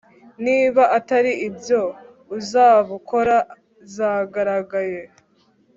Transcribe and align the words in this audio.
niba 0.45 0.83
atari 0.97 1.31
ibyo, 1.47 1.81
uzabukora 2.37 3.37
zagaragaye 3.95 5.01